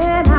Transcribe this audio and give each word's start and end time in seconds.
when 0.00 0.29